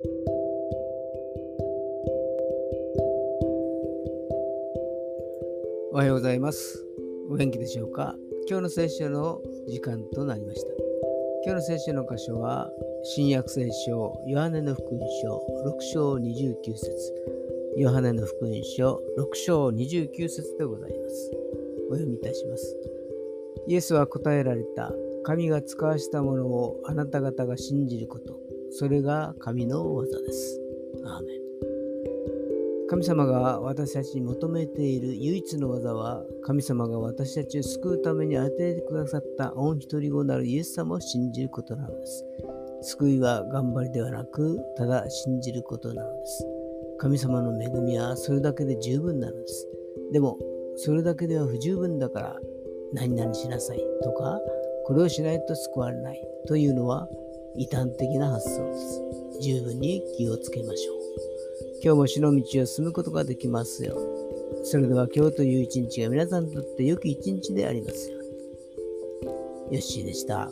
[0.00, 0.06] お
[5.96, 6.86] はようございます。
[7.28, 8.14] お元気でしょうか？
[8.48, 10.68] 今日の聖書の時間となりました。
[11.44, 12.70] 今日の聖書の箇所は、
[13.02, 17.14] 新約聖書、ヨハネの福音書6章29節
[17.76, 21.32] ヨハネの福音書6章29節でございます。
[21.90, 22.76] お読みいたします。
[23.66, 24.92] イエスは答えられた。
[25.24, 28.38] 神が使わしたものをあなた方が信じること。
[28.78, 30.60] それが神の技です。
[31.04, 31.38] アーメン
[32.88, 42.24] 神様が私たちに求めている唯一の技は、神様が私たちを救うために当ててくださった御一人子なるイエス様を信じることなのです。
[42.82, 46.46] 救いは頑張りではなく、ただ信じることなのです。
[46.98, 49.66] 神様の恵みはそれだけで十分なのです。
[50.12, 50.38] でも、
[50.76, 52.36] それだけでは不十分だから、
[52.92, 54.40] 何々しなさいとか、
[54.86, 57.08] これをしないと救われないというのは
[57.56, 59.02] 異端的な発想です。
[59.40, 60.98] 十分に気をつけましょう。
[61.82, 64.66] 今日も死の道を進むことができますように。
[64.66, 68.22] それでは今日という一日が皆さんにとって良き一日でありますよう
[69.70, 69.76] に。
[69.76, 70.50] よッしーでした。